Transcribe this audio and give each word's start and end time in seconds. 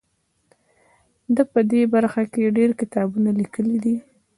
ده 1.35 1.43
په 1.51 1.59
دې 1.71 1.81
برخه 1.93 2.23
کې 2.31 2.55
ډیر 2.57 2.71
کتابونه 2.81 3.29
لیکلي 3.39 3.77
دي. 3.83 3.95